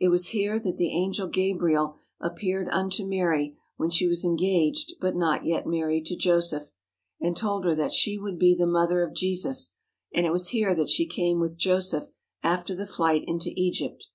[0.00, 5.14] It was here that the Angel Gabriel appeared unto Mary when she was engaged but
[5.14, 6.70] not yet married to Joseph
[7.20, 9.74] and told her that she would be the mother of Jesus,
[10.14, 12.04] and it was here that she came with Joseph
[12.42, 14.06] after the flight into Egypt.